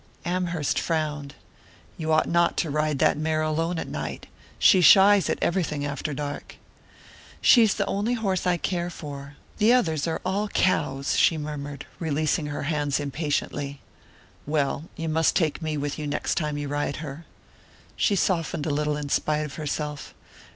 [0.25, 1.35] Amherst frowned.
[1.95, 4.25] "You ought not to ride that mare alone at night.
[4.57, 6.55] She shies at everything after dark."
[7.39, 12.47] "She's the only horse I care for the others are all cows," she murmured, releasing
[12.47, 13.79] her hands impatiently.
[14.47, 17.25] "Well, you must take me with you the next time you ride her."
[17.95, 20.15] She softened a little, in spite of herself.